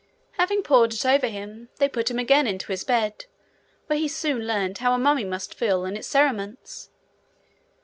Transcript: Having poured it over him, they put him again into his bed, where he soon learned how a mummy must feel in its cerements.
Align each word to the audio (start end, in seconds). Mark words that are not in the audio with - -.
Having 0.31 0.63
poured 0.63 0.95
it 0.95 1.05
over 1.05 1.27
him, 1.27 1.69
they 1.77 1.87
put 1.87 2.09
him 2.09 2.17
again 2.17 2.47
into 2.47 2.71
his 2.71 2.83
bed, 2.83 3.25
where 3.85 3.99
he 3.99 4.07
soon 4.07 4.47
learned 4.47 4.79
how 4.79 4.95
a 4.95 4.97
mummy 4.97 5.23
must 5.23 5.53
feel 5.53 5.85
in 5.85 5.95
its 5.95 6.07
cerements. 6.07 6.89